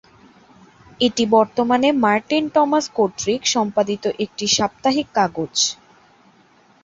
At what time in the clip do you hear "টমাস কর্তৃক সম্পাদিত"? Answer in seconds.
2.55-4.03